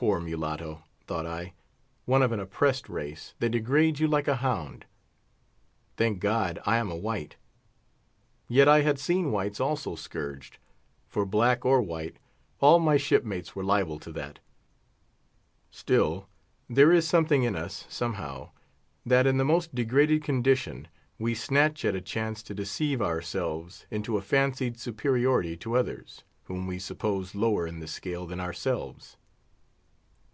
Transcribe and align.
Poor 0.00 0.20
mulatto! 0.20 0.84
thought 1.08 1.26
I, 1.26 1.54
one 2.04 2.22
of 2.22 2.30
an 2.30 2.38
oppressed 2.38 2.88
race, 2.88 3.34
they 3.40 3.48
degrade 3.48 3.98
you 3.98 4.06
like 4.06 4.28
a 4.28 4.36
hound. 4.36 4.86
Thank 5.96 6.20
God! 6.20 6.60
I 6.64 6.76
am 6.76 6.88
a 6.88 6.94
white. 6.96 7.34
Yet 8.48 8.68
I 8.68 8.82
had 8.82 9.00
seen 9.00 9.32
whites 9.32 9.58
also 9.58 9.96
scourged; 9.96 10.58
for, 11.08 11.26
black 11.26 11.64
or 11.64 11.82
white, 11.82 12.18
all 12.60 12.78
my 12.78 12.96
shipmates 12.96 13.56
were 13.56 13.64
liable 13.64 13.98
to 13.98 14.12
that. 14.12 14.38
Still, 15.72 16.28
there 16.70 16.92
is 16.92 17.04
something 17.04 17.42
in 17.42 17.56
us, 17.56 17.84
somehow, 17.88 18.52
that 19.04 19.26
in 19.26 19.36
the 19.36 19.44
most 19.44 19.74
degraded 19.74 20.22
condition, 20.22 20.86
we 21.18 21.34
snatch 21.34 21.84
at 21.84 21.96
a 21.96 22.00
chance 22.00 22.40
to 22.44 22.54
deceive 22.54 23.02
ourselves 23.02 23.84
into 23.90 24.16
a 24.16 24.22
fancied 24.22 24.78
superiority 24.78 25.56
to 25.56 25.76
others, 25.76 26.22
whom 26.44 26.68
we 26.68 26.78
suppose 26.78 27.34
lower 27.34 27.66
in 27.66 27.80
the 27.80 27.88
scale 27.88 28.26
than 28.28 28.38
ourselves. 28.38 29.16